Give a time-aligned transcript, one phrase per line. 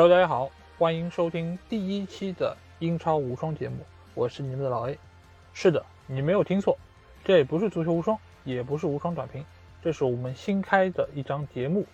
[0.00, 4.98] Hello，大家好，欢迎收听第一期的英超无双节目，我是你们的老 A。
[5.52, 6.78] 是的，你没有听错，
[7.22, 9.44] 这也不是足球无双，也不是无双短评，
[9.82, 11.84] 这是我们新开的一张节目，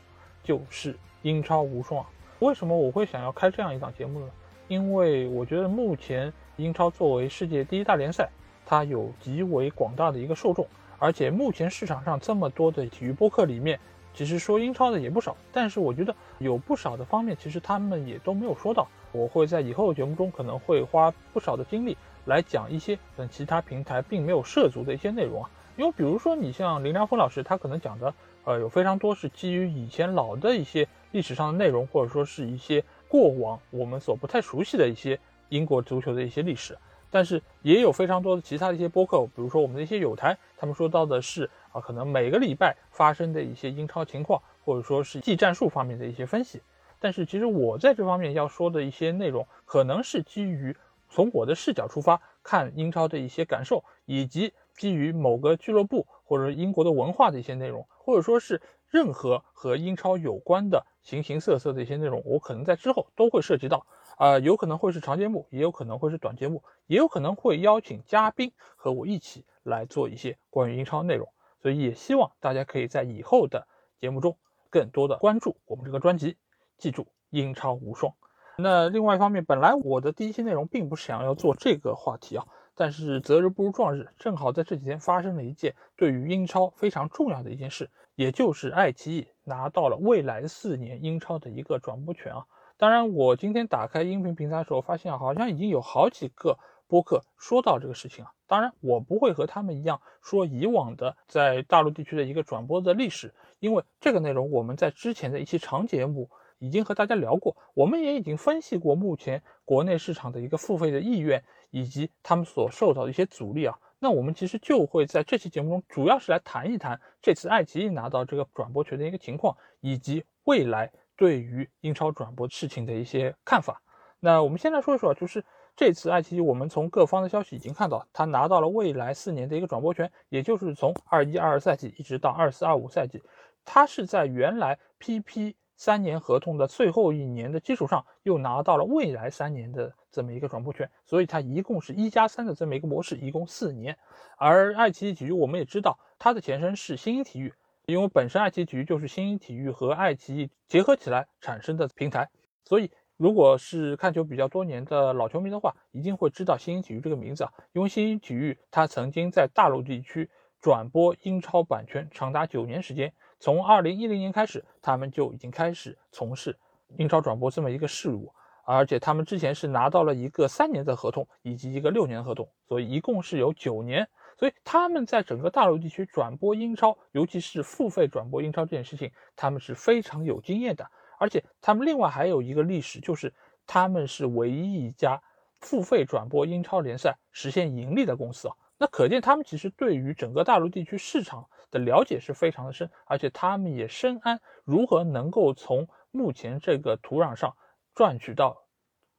[0.44, 2.06] 就是英超无双啊。
[2.38, 4.30] 为什么我会想要开这样一档节目呢？
[4.68, 8.30] 因为我觉得目前英超作为世界第一大联赛，
[8.64, 10.64] 它有极为广大的一个受众，
[11.00, 13.80] 而且目前市场上这么多的体育播客里面。
[14.16, 18.88] 其实说英超的也不少，但是我觉得有不少的方面，其实他们也都没有说到。
[19.12, 25.50] 我会在以后的节目中可能会花不少的精力来讲一些等其他平台并没有涉足的一些内容啊。
[25.76, 28.14] 因为比如说你像林良锋老师，他可能讲的
[28.44, 35.20] 呃有非常多是基于以前老的一些历史上的内容，或者说是一些过往我们所不太熟悉的一些
[35.50, 36.76] 英国足球的一些历史。
[37.10, 46.60] 但是也有非常多的其他的一些播客，比如说我们的一些友台，他们说到的是啊，可能每个礼拜发生的一些英超情况，或者说是技战术方面的一些分析。
[46.98, 50.74] 但是其实我在这方面要说的一些内容，可能是基于
[51.08, 63.86] 从我的视角出发看英超的一些感受，以及基于某个俱乐部或者英国的文化的一些内容，或者说是任何和英超有关的形形色色的一些内容，我可能在之后都会涉及到。
[64.16, 71.28] 啊，有可能会是长节目，也有可能会是短节目，也有可能会邀请嘉宾和我一起来做一些关于英超内容，
[71.60, 73.68] 所以也希望大家可以在以后的
[74.00, 74.36] 节目中
[74.70, 76.38] 更多的关注我们这个专辑，
[76.78, 78.12] 记住英超无双。
[78.58, 92.44] 那另外一方面，本来我的第一期内容并不是想要做这个话题啊，但是择日不如撞日，正好在这几天发生了一件对于英超非常重要的一件事，也就是爱奇艺拿到了未来四年英超的一个转播权啊。
[92.76, 98.32] 当然，我今天打开音频平台的时候，发现好像已经有好几个播客说到这个事情啊。
[98.46, 106.28] 当然，我不会和他们一样说以往的在大陆地区的一个转播的历史，因为这个内容我们在之前的一期长节目
[106.58, 113.78] 已经和大家聊过，我们也已经分析过目前国内市场的一个付费的意愿以及他们所受到的一些阻力啊。
[113.98, 120.92] 那我们其实就会在这期节目中，主要是来谈一谈这次爱奇艺拿到这个转播权的一个情况，以及未来。
[121.18, 123.80] 对于英超转播事情的一些看法，
[124.20, 125.42] 那我们先来说一说，就是
[125.74, 133.22] 这次爱奇艺，我们从各方的消息已经看到，他拿到了未来四年的一个转播权，也就是从二一二二赛季一直到二四二五赛季，
[133.64, 143.96] 他是在原来 PP 三年合同的最后一年的基础上，又拿到了未来三年的这么一个转播权，所以它一共是一加三的这么一个模式，一共四年。
[144.38, 147.52] 而爱奇艺体育，我们也知道，它的前身是新英体育。
[147.86, 152.28] 因为本身爱奇艺体育就是新英体育和爱奇艺结合起来产生的平台，
[152.64, 157.52] 所以如果是看球比较多年的老球迷的话，一定会知道新英体育这个名字啊。
[157.72, 160.28] 因为新英体育它曾经在大陆地区
[160.60, 166.56] 转播英超版权长达九年时间，从二零一零年开始，他们就已经开始从事
[166.96, 168.32] 英超转播这么一个事务，
[168.64, 174.08] 而且他们之前是拿到了一个三年的合同以及一个六年的合同，所以一共是有九年。
[174.38, 180.86] 所以他们在整个大陆地区转播英超，尤其是付费转播英超这件事情，他们是非常有经验的。
[181.18, 183.32] 而且他们另外还有一个历史，就是
[183.66, 185.22] 他们是唯一一家
[185.60, 188.54] 付费转播英超联赛实现盈利的公司啊。
[188.76, 197.56] 那可见他们其实对于整个大陆地区市场的了解是非常的深，而且他们也深谙如何能够从目前这个土壤上
[197.94, 198.64] 赚取到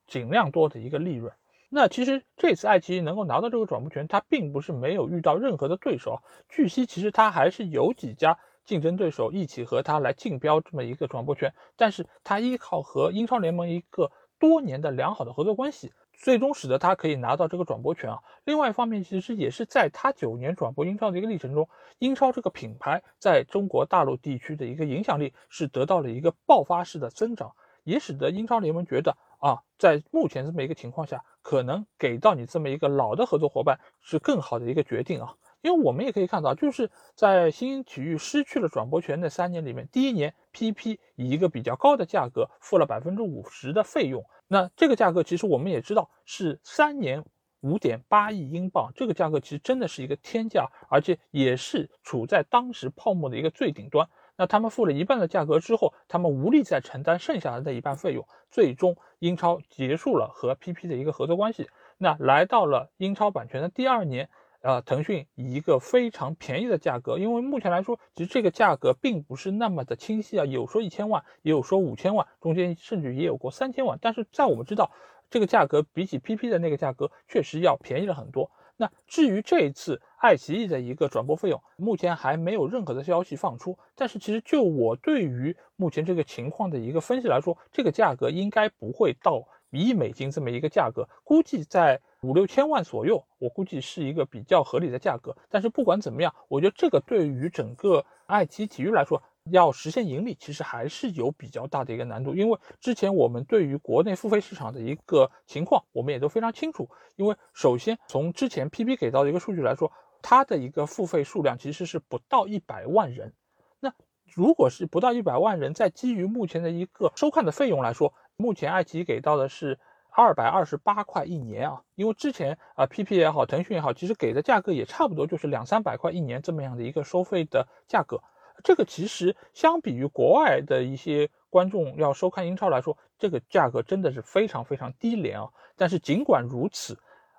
[0.05, 1.33] 尽量多的一个利润。
[1.69, 6.21] 那其实这次爱奇艺能够拿到这个转播权，它并不是没有遇到任何的对手。
[6.47, 14.09] 据悉，其实它还是有几家竞争对手一起和它来竞标这么一个转播权，但是它依靠和英超联盟一个
[14.39, 18.19] 多年的良好的合作关系，最终使得他可以拿到这个转播权啊。
[18.43, 21.69] 另外一方面，其实也是在他九年转播英超的一个历程中，
[21.99, 27.53] 英超这个品牌在中国大陆地区的一个影响力是得到了一个爆发式的增长，
[27.83, 29.15] 也使得英超联盟觉得。
[29.39, 35.35] 啊，在目前这么一个情况下，可能给到你这么一个老的合作伙伴是更好的一个决定啊。
[35.61, 47.23] 因为我们也可以看到，就是在新体育失去了转播权那三年里面，第一年 PP 以一个比较高的价格付了百分之五十的费用，那这个价格其实我们也知道是三年
[47.61, 54.07] 五点八亿英镑，这个价格其实真的是一个天价，而且也是处在当时泡沫的一个最顶端。
[54.39, 61.67] 那他们付了一半的价格之后，他们无力再承担剩下的那一半费用，最终英超结束了和 PP 的一个合作关系。
[61.97, 64.29] 那来到了英超版权的第二年，
[64.67, 73.97] 呃，腾讯以一个非常便宜的价格，因为目前来说，其实这个价格并不是那么的清晰啊，有说一千万，也有说五千万，中间甚至也有过三千万。
[74.01, 74.91] 但是在我们知道，
[75.29, 78.51] 这个价格比起 PP 的那个价格确实要便宜了很多。
[78.75, 83.79] 那至于这一次爱奇艺的一个转播费用，目前还没有任何的消息放出。
[83.95, 95.35] 但是其实就我对于目前这个情况的一个分析来说，这个价格应该不会到一亿美金这么一个价格，估计在五六千万左右，我估计是一个比较合理的价格。
[95.49, 99.21] 但是不管怎么样，我觉得这个对于整个爱奇艺体育来说，
[99.51, 106.89] 要实现盈利，其实还是有比较大的一个难度，因为之前我们对于国内付费市场的一个情况，我们也都非常清楚。
[107.15, 109.91] 因为首先从之前 PP 给到的一个数据来说，
[110.21, 113.33] 它的一个付费数量其实是不到一百万人。
[113.79, 113.93] 那
[114.25, 119.79] 如果是不到一百万人，在基于目前的一个收看的费用来说，目前爱奇艺给到的是
[120.17, 121.83] 二百二十八块一年啊。
[121.93, 128.19] 因为之前啊 PP 也好，腾讯也好，其实给的价格也差不多，就是两三百块一年这么样的一个收费的价格。
[128.63, 135.49] 这个其实相比于国外的一些观众要收看英超来说，这个价格真的是非常非常低廉啊。
[135.75, 136.97] 但是尽管如此，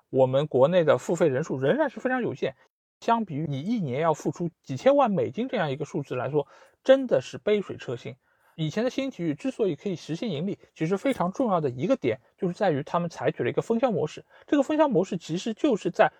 [0.09, 2.55] 我们国内的付费人数仍然是非常有限。
[3.01, 6.47] 相比于你一年要付出几千万美金这样一个数字来说，
[6.83, 8.15] 真的是杯水车薪。
[8.59, 14.25] 以前的新体育之所以可以实现盈利，其实非常重要的一个点就是在于他们采取了一个分销模式。
[14.45, 16.11] 这个分销模式其实就是在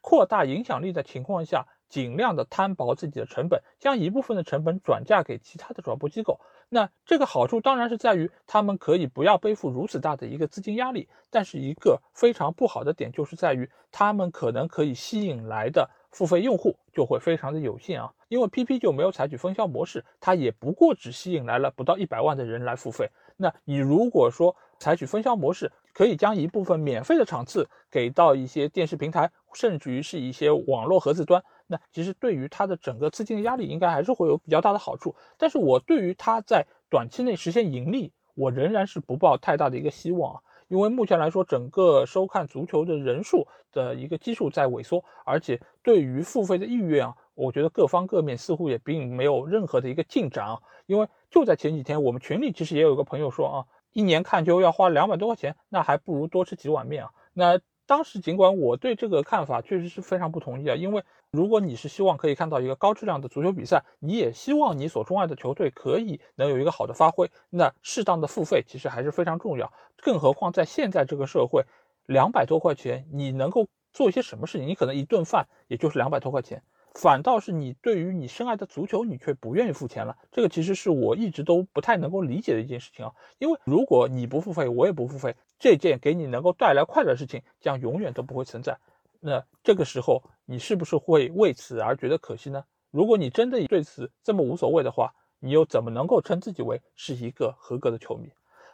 [0.00, 1.66] 扩大影响力的情况下。
[1.90, 6.40] 尽量的摊薄自己的成本，将一部分的成本转嫁给其他的转播机构。
[6.70, 11.08] 那这个好处当然是在于他们可以不要背负如此大的一个资金压力。
[11.28, 18.12] 但是一个非常不好的点就是在于他们可能可以吸引来的付费用户就会非常的有限啊。
[18.28, 23.10] 因为 PP 就没有采取分销模式，它也不过只吸引来了不到一百万的人来付费。
[23.36, 31.42] 那你如果说采取分销模式，可以将一部分免费的场次给到一些电视平台，甚至于是一些网络盒子端。
[31.70, 35.14] 那其实对于它的整个资金的压力，应该还是会有比较大的好处。
[35.38, 40.40] 但是我对于它在短期内实现盈利，我仍然是不抱太大的一个希望啊。
[40.66, 50.60] 因为目前来说，整个收看足球的人数的一个基数在萎缩，而且对于付费的意愿啊，我觉得各方各面似乎也并没有任何的一个进展啊。
[50.86, 57.10] 因为就在前几天，我们群里其实也有一个朋友说啊，一年看球要花两百多块钱，那还不如多吃几碗面啊。
[57.32, 57.58] 那
[57.90, 61.02] 当时尽管我对这个看法确实是非常不同意啊，因为
[61.32, 69.72] 如果你是希望可以看到一个高质量的足球比赛，你也希望你所钟爱的球队可以能有一个好的发挥，那适当的付费其实还是非常重要。
[69.96, 71.64] 更何况在现在这个社会，
[72.06, 74.68] 两百多块钱你能够做一些什么事情？
[74.68, 76.62] 你可能一顿饭也就是两百多块钱。
[76.94, 80.16] 反倒是你对于你深爱的足球，你却不愿意付钱了。
[80.32, 83.12] 这个其实是我一直都不太能够理解的一件事情啊。
[83.38, 88.76] 因为如果你不付费，我也不付费，这件给你能够带来快乐的事情将永远都不会存在。
[89.20, 92.64] 那这个时候，你是不是会为此而觉得可惜呢？
[92.90, 98.30] 如果你真的对此这么无所谓的话，你又怎么能够称自己为是一个合格的球迷？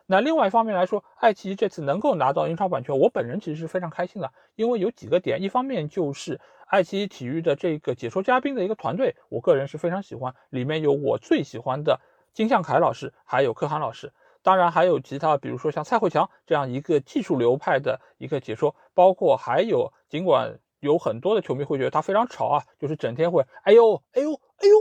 [0.08, 12.00] 那另外一方面来说，爱奇艺这次能够拿到英超版权，我本人其实是非常开心的，因为有几个点，一方面就是爱奇艺体育的这个解说嘉宾的一个团队，我个人是非常喜欢，里面有我最喜欢的
[12.32, 14.12] 金向凯老师，还有柯涵老师，
[14.42, 24.76] 当然还有其他，比如说像蔡慧强这样一个技术流派的一个解说，包括还有尽管有很多的球迷会觉得他非常吵啊，就是整天会哎呦哎呦哎呦，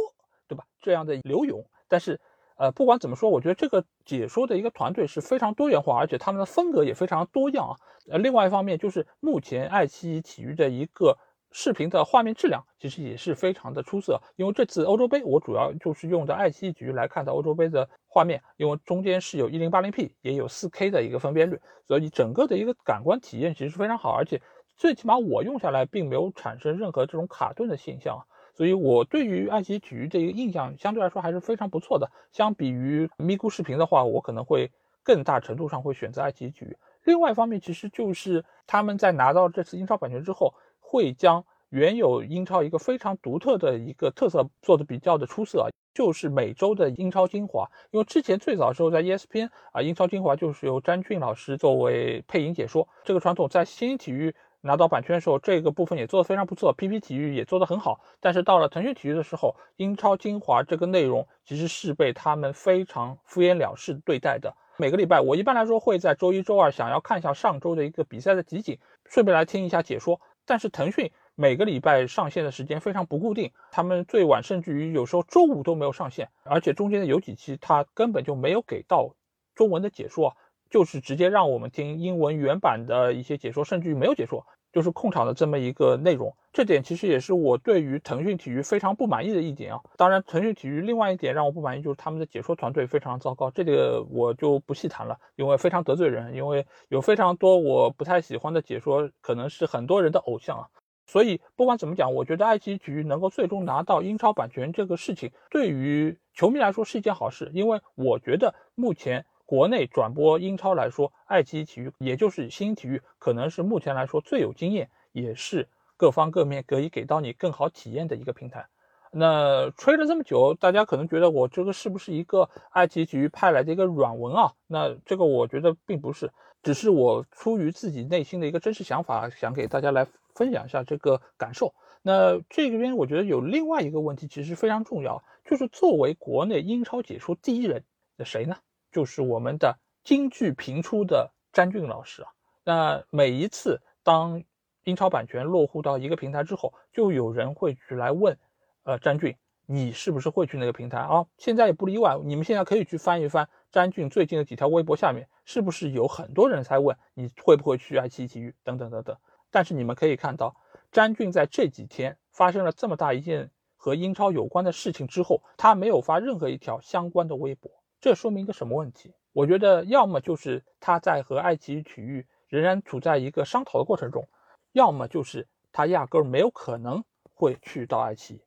[0.47, 0.65] 对吧？
[0.81, 2.21] 这样的刘勇，但是。
[2.57, 7.75] 呃，不管怎么说，我觉得这个解说的一个团队是非常多元化，而且他们的风格也非常多样啊。
[8.09, 11.17] 呃，另外一方面就是目前爱奇艺体育的一个
[11.51, 14.21] 视频的画面质量其实也是非常的出色。
[14.35, 24.41] 因为这次欧洲杯，我主要就是用的爱奇艺体育来看的欧洲杯的画面，因为中间是有一零八零 P，也有四 K 的一个分辨率，所以整个的一个感官体验其实非常好，而且
[24.77, 28.23] 最起码我用下来并没有产生任何这种卡顿的现象啊。
[28.55, 32.09] 所以，我对于爱奇艺体育这个印象相对来说还是非常不错的。
[32.31, 34.71] 相比于咪咕视频的话，我可能会
[35.03, 36.77] 更大程度上会选择爱奇艺体育。
[37.03, 47.69] 另外一方面，其实就是他们在拿到这次英超版权之后，会将原有英超一个非常独特的一个特色做的比较的出色，就是每周的英超精华。
[47.91, 54.33] 因为之前最早时候在 ESPN 啊，英超精华就是由詹俊老师作为配音解说，这个传统在新体育。
[54.65, 58.01] 拿到版权的时候，这个部分也做得非常不错，PP 体育也做得很好。
[58.19, 64.55] 但是到了腾讯体育的时候，英超精华这个内容其实是被他们非常敷衍了事对待的。
[64.77, 70.19] 每个礼拜，我一般来说会在周一周二想要看一下上周的一个比赛的集锦，顺便来听一下解说。
[70.45, 79.15] 但是腾讯每个礼拜上线的时间非常不固定，他们最晚甚至于有时候周五都没有上线，而且中间的有几期他根本就没有给到
[79.53, 80.35] 中文的解说。
[80.67, 84.45] 就是直接让我们听英文原版的一些解说，甚至于没有解说，
[84.75, 86.35] 就是控场的这么一个内容。
[86.51, 89.79] 这点其实也是我对于腾讯体育非常不满意的一点啊。
[89.95, 96.35] 当然，腾讯体育另外一点让我不满意就是他们的解说团队非常糟糕，这个我就不细谈了，因为非常得罪人。
[96.35, 100.67] 因为有非常多我不太喜欢的解说，可能是很多人的偶像啊。
[101.07, 118.65] 所以不管怎么讲，我觉得爱奇艺体育能够最终拿到英超版权这个事情，对于球迷来说是一件好事，因为我觉得目前国内转播英超来说，爱奇艺体育也就是新体育，可能是目前来说最有经验，也是各方各面可以给到你更好体验的一个平台。
[119.11, 124.53] 那吹了这么久，大家可能觉得我这个是不是一个爱奇艺体育派来的一个软文啊？
[124.67, 126.31] 那这个我觉得并不是，
[126.63, 131.73] 只是我出于自己内心的一个真实想法，想给大家来分享一下这个感受。
[132.01, 137.83] 那这边我觉得有另外一个问题，其实非常重要，就是作为国内英超解说第一人，
[138.17, 138.57] 那谁呢？
[138.95, 142.29] 就是我们的京剧评出的詹俊老师啊。
[142.63, 144.41] 那每一次当
[144.85, 148.37] 英超版权落户到一个平台之后，就有人会去来问。
[148.83, 149.35] 呃，詹俊，
[149.65, 151.25] 你是不是会去那个平台啊？
[151.37, 152.17] 现在也不例外。
[152.23, 159.17] 你们现在可以去翻一翻詹俊最近的几条微博，下面是不是有很多人在问你会不会去爱奇艺体育等等等等。
[159.51, 160.55] 但是你们可以看到，
[160.89, 167.71] 詹俊在这几天发生了这么大一件和英超有关的事情之后，他没有发任何一条相关的微博，
[168.05, 169.15] 这说明一个什么问题？
[169.33, 174.27] 我觉得要么就是他在和爱奇艺体育仍然处在一个商讨的过程中，
[174.73, 178.41] 要么就是他压根儿没有可能会去到爱奇艺。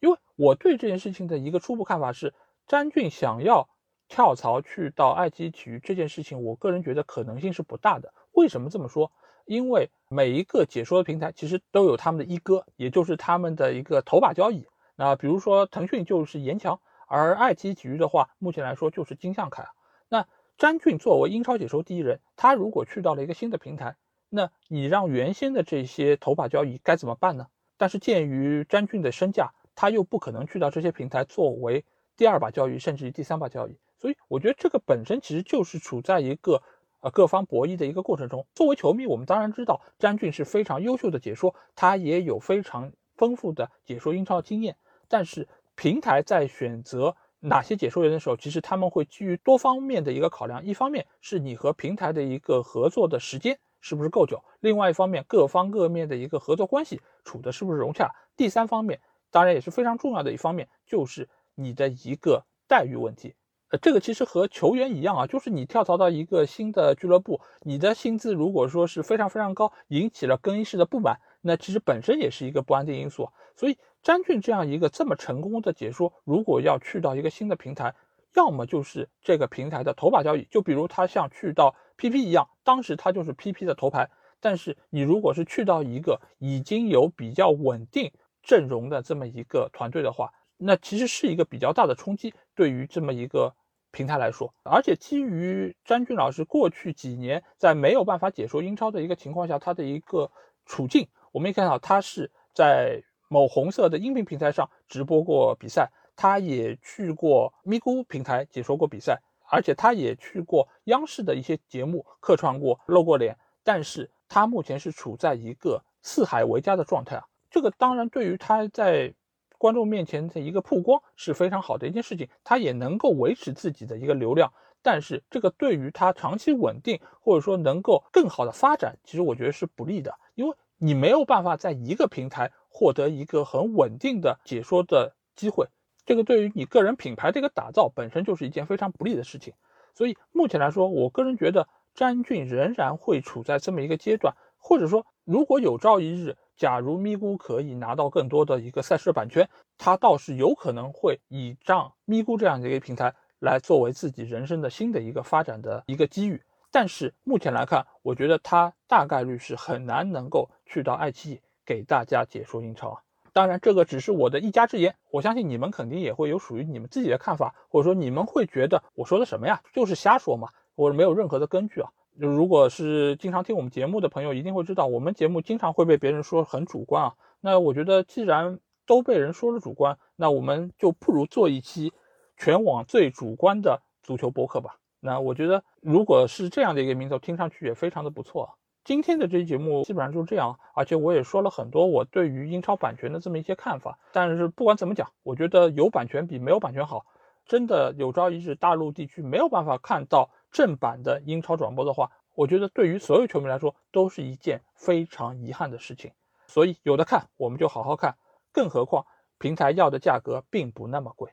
[0.00, 2.34] 因为我对这件事情的一个初步看法是，
[2.66, 3.68] 詹俊想要
[4.08, 8.12] 跳槽去到爱奇艺体育这件事情，我个人觉得可能性是不大的。
[8.32, 9.12] 为什么这么说？
[9.46, 14.66] 因为每一个解说的平台其实都有他们的一哥，也就是他们的一个头把交椅。
[14.96, 19.66] 那比如说腾讯就是严强，而爱奇艺体育的话，目前来说就是金像凯。
[20.08, 23.96] 那詹俊作为英超解说第一人，他如果去到了一个新的平台，
[24.28, 27.46] 那你让原先的这些头把交椅该怎么办呢？
[27.76, 31.84] 但是鉴于詹俊的身价，他又不可能去到这些平台作为
[32.16, 36.62] 第二把交易，甚至于第三把交易，所以我觉得这个本身其实就是处在一个
[37.00, 38.44] 呃各方博弈的一个过程中。
[38.54, 44.76] 作为球迷，我们当然知道詹俊是非常优秀的解说，他也有非常丰富的解说英超经验。
[45.10, 45.48] 但是
[45.78, 59.00] 平台在选择哪些解说员的时候，其实他们会基于多方面的一个考量，一方面是你和平台的一个合作的时间是不是够久，另外一方面各方各面的一个合作关系处的是不是融洽，第三方面。
[59.30, 63.36] 当然也是非常重要的一方面，就是你的一个待遇问题。
[63.70, 73.30] 呃，这个其实和球员一样啊，就是你跳槽到一个新的俱乐部，你的薪资如果说是非常非常高，引起了更衣室的不满，那其实本身也是一个不安定因素。
[73.54, 77.94] 所以，詹俊这样一个这么成功的解说，如果要去到一个新的平台，
[78.34, 84.10] 要么就是这个平台的头把交椅，就比如他像去到 PP 一样，当时他就是 PP 的头牌。
[84.40, 88.12] 但是你如果是去到一个已经有比较稳定。
[88.40, 93.54] 阵容的这么一个团队的话，那其实是一个比较大的冲击，对于这么一个
[93.90, 94.54] 平台来说。
[94.62, 100.30] 而且基于詹俊老师过去几年在没有办法解说英超的一个情况下，他的一个
[100.64, 109.20] 处境，我们也看到他是在某红色的音频平台上直播过比赛，他也去过咪咕平台解说过比赛，
[109.50, 113.36] 而且他也去过央视的一些节目客串过、露过脸。
[113.62, 117.24] 但是他目前是处在一个四海为家的状态啊。
[117.50, 119.14] 这个当然对于他在
[119.58, 124.52] 观众面前的一个曝光是非常好的一件事情，他也能够维持自己的一个流量。
[124.80, 135.66] 但是这个对于他长期稳定或者说能够更好的发展，其实我觉得是不利的，因为你没有办法在一个平台获得一个很稳定的解说的机会，
[136.06, 139.52] 这个对于你个人品牌的一个打造本身就是一件非常不利的事情。
[139.94, 146.36] 所以目前来说，我个人觉得詹俊仍然会处在这么一个阶段，或者说如果有朝一日。
[146.58, 156.42] 假如咪咕可以拿到更多的一个赛事版权，他倒是有可能会倚仗咪咕这样的一个平台来作为自己人生的新的一个发展的一个机遇。
[156.72, 163.02] 但是目前来看，我觉得他大概率是很难能够去到爱奇艺给大家解说英超啊。
[163.34, 171.90] 当然，这个只是我的一家之言，我相信你们肯定也会有属于你们自己的看法，或者说你们会觉得我说的什么呀，就是瞎说嘛，我没有任何的根据啊。
[172.18, 177.14] 就如果是经常听我们节目的朋友，一定会知道，我们节目经常会被别人说很主观啊。
[177.40, 181.92] 那我觉得，既然都被人说了主观，那我们就不如做一期
[182.38, 184.78] 全网最主观的足球播客吧。
[185.00, 188.58] 那我觉得，如果是这样的一个名头，听上去也非常的不错。
[188.88, 193.98] 今天的这期节目基本上就是这样，而且我也说了很多我对于英超版权的这么一些看法。
[194.14, 197.04] 但是不管怎么讲，我觉得有版权比没有版权好。
[197.44, 200.30] 真的有朝一日大陆地区没有办法看到。
[200.50, 206.12] 正版的英超转播的话，我觉得对于所有球迷来说都是一件非常遗憾的事情。
[206.46, 208.16] 所以有的看我们就好好看，
[208.54, 209.04] 更何况
[209.36, 211.32] 平台要的价格并不那么贵。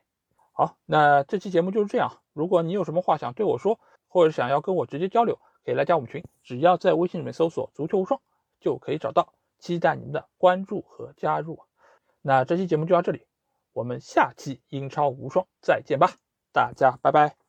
[0.52, 2.18] 好，那这期节目就是这样。
[2.34, 8.20] 如果你有什么话想对我说，或者想要跟我直接交流，可以来加我们群，只要在微信里面搜索“足球无双”
[8.60, 9.34] 就可以找到。
[9.58, 11.58] 期待您的关注和加入。
[12.22, 13.26] 那这期节目就到这里，
[13.72, 16.12] 我们下期英超无双再见吧，
[16.52, 17.45] 大家拜拜。